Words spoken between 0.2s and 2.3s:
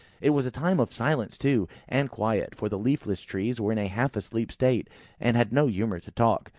was a time of silence too, and